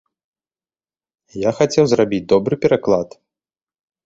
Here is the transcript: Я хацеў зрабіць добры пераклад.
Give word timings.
Я 1.41 1.51
хацеў 1.59 1.85
зрабіць 1.93 2.21
добры 2.35 2.55
пераклад. 2.65 3.09